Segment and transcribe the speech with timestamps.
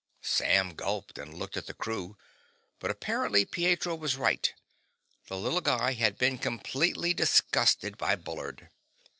[0.23, 2.17] Sam gulped and looked at the crew,
[2.79, 4.51] but apparently Pietro was right;
[5.27, 8.71] the little guy had been completely disgusted by Bullard.